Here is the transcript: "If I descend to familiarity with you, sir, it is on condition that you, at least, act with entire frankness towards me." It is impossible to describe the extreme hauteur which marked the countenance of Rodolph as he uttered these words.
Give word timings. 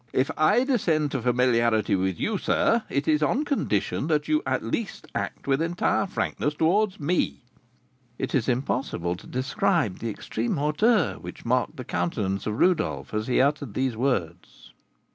"If 0.13 0.31
I 0.35 0.63
descend 0.63 1.11
to 1.11 1.21
familiarity 1.21 1.95
with 1.95 2.19
you, 2.19 2.39
sir, 2.39 2.81
it 2.89 3.07
is 3.07 3.21
on 3.21 3.45
condition 3.45 4.07
that 4.07 4.27
you, 4.27 4.41
at 4.47 4.63
least, 4.63 5.05
act 5.13 5.45
with 5.45 5.61
entire 5.61 6.07
frankness 6.07 6.55
towards 6.55 6.99
me." 6.99 7.43
It 8.17 8.33
is 8.33 8.49
impossible 8.49 9.15
to 9.15 9.27
describe 9.27 9.99
the 9.99 10.09
extreme 10.09 10.57
hauteur 10.57 11.19
which 11.21 11.45
marked 11.45 11.77
the 11.77 11.85
countenance 11.85 12.47
of 12.47 12.57
Rodolph 12.57 13.13
as 13.13 13.27
he 13.27 13.39
uttered 13.39 13.75
these 13.75 13.95
words. 13.95 14.73